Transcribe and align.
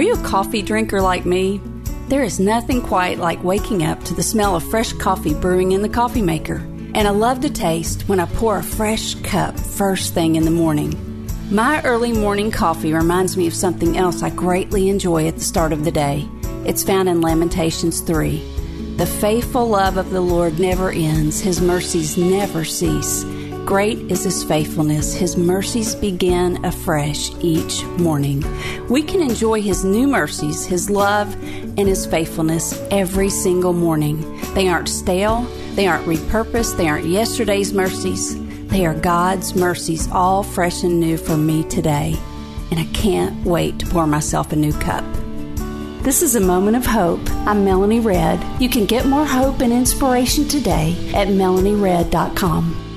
Are 0.00 0.02
you 0.02 0.14
a 0.14 0.22
coffee 0.22 0.62
drinker 0.62 1.02
like 1.02 1.26
me? 1.26 1.60
There 2.08 2.22
is 2.22 2.40
nothing 2.40 2.80
quite 2.80 3.18
like 3.18 3.44
waking 3.44 3.84
up 3.84 4.02
to 4.04 4.14
the 4.14 4.22
smell 4.22 4.56
of 4.56 4.64
fresh 4.64 4.94
coffee 4.94 5.34
brewing 5.34 5.72
in 5.72 5.82
the 5.82 5.90
coffee 5.90 6.22
maker. 6.22 6.56
And 6.94 7.06
I 7.06 7.10
love 7.10 7.42
the 7.42 7.50
taste 7.50 8.08
when 8.08 8.18
I 8.18 8.24
pour 8.24 8.56
a 8.56 8.62
fresh 8.62 9.14
cup 9.16 9.60
first 9.60 10.14
thing 10.14 10.36
in 10.36 10.46
the 10.46 10.50
morning. 10.50 11.28
My 11.50 11.82
early 11.82 12.14
morning 12.14 12.50
coffee 12.50 12.94
reminds 12.94 13.36
me 13.36 13.46
of 13.46 13.52
something 13.52 13.98
else 13.98 14.22
I 14.22 14.30
greatly 14.30 14.88
enjoy 14.88 15.28
at 15.28 15.34
the 15.34 15.42
start 15.42 15.70
of 15.70 15.84
the 15.84 15.92
day. 15.92 16.26
It's 16.64 16.82
found 16.82 17.06
in 17.10 17.20
Lamentations 17.20 18.00
3. 18.00 18.96
The 18.96 19.04
faithful 19.04 19.68
love 19.68 19.98
of 19.98 20.08
the 20.12 20.22
Lord 20.22 20.58
never 20.58 20.90
ends, 20.90 21.40
His 21.40 21.60
mercies 21.60 22.16
never 22.16 22.64
cease. 22.64 23.22
Great 23.64 23.98
is 24.10 24.24
His 24.24 24.42
faithfulness. 24.42 25.14
His 25.14 25.36
mercies 25.36 25.94
begin 25.94 26.64
afresh 26.64 27.30
each 27.40 27.84
morning. 27.98 28.42
We 28.88 29.02
can 29.02 29.22
enjoy 29.22 29.62
His 29.62 29.84
new 29.84 30.08
mercies, 30.08 30.66
His 30.66 30.90
love, 30.90 31.32
and 31.44 31.88
His 31.88 32.04
faithfulness 32.06 32.80
every 32.90 33.30
single 33.30 33.72
morning. 33.72 34.40
They 34.54 34.68
aren't 34.68 34.88
stale, 34.88 35.42
they 35.74 35.86
aren't 35.86 36.06
repurposed, 36.06 36.76
they 36.76 36.88
aren't 36.88 37.06
yesterday's 37.06 37.72
mercies. 37.72 38.36
They 38.68 38.86
are 38.86 38.94
God's 38.94 39.54
mercies, 39.54 40.08
all 40.10 40.42
fresh 40.42 40.82
and 40.82 40.98
new 40.98 41.16
for 41.16 41.36
me 41.36 41.62
today. 41.64 42.16
And 42.70 42.80
I 42.80 42.86
can't 42.92 43.44
wait 43.44 43.78
to 43.80 43.86
pour 43.86 44.06
myself 44.06 44.52
a 44.52 44.56
new 44.56 44.72
cup. 44.72 45.04
This 46.02 46.22
is 46.22 46.34
a 46.34 46.40
moment 46.40 46.76
of 46.76 46.86
hope. 46.86 47.20
I'm 47.46 47.64
Melanie 47.64 48.00
Redd. 48.00 48.44
You 48.60 48.68
can 48.70 48.86
get 48.86 49.06
more 49.06 49.26
hope 49.26 49.60
and 49.60 49.72
inspiration 49.72 50.48
today 50.48 50.96
at 51.14 51.28
melanieredd.com. 51.28 52.89